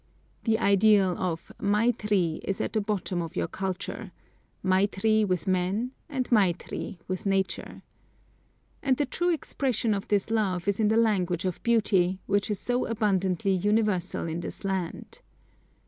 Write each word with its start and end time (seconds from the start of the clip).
The 0.45 0.57
ideal 0.57 1.15
of 1.19 1.51
"maitri" 1.61 2.39
is 2.43 2.59
at 2.59 2.73
the 2.73 2.81
bottom 2.81 3.21
of 3.21 3.35
your 3.35 3.47
culture, 3.47 4.11
"maitri" 4.63 5.23
with 5.23 5.45
men 5.45 5.91
and 6.09 6.27
"maitri" 6.31 6.97
with 7.07 7.27
Nature. 7.27 7.83
And 8.81 8.97
the 8.97 9.05
true 9.05 9.31
expression 9.31 9.93
of 9.93 10.07
this 10.07 10.31
love 10.31 10.67
is 10.67 10.79
in 10.79 10.87
the 10.87 10.97
language 10.97 11.45
of 11.45 11.61
beauty, 11.61 12.19
which 12.25 12.49
is 12.49 12.59
so 12.59 12.87
abundantly 12.87 13.51
universal 13.51 14.27
in 14.27 14.39
this 14.39 14.63
land. 14.63 15.21